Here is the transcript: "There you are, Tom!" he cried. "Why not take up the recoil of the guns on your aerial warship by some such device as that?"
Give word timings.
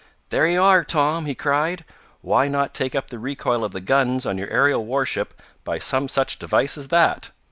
"There 0.29 0.47
you 0.47 0.63
are, 0.63 0.83
Tom!" 0.83 1.27
he 1.27 1.35
cried. 1.35 1.85
"Why 2.21 2.47
not 2.47 2.73
take 2.73 2.95
up 2.95 3.11
the 3.11 3.19
recoil 3.19 3.63
of 3.63 3.71
the 3.71 3.79
guns 3.81 4.25
on 4.25 4.35
your 4.39 4.49
aerial 4.49 4.83
warship 4.83 5.31
by 5.63 5.77
some 5.77 6.07
such 6.09 6.39
device 6.39 6.75
as 6.75 6.87
that?" 6.87 7.29